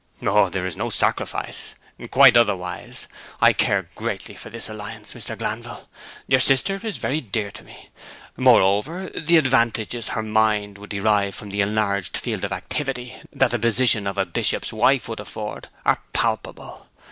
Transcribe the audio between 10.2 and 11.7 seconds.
mind would derive from the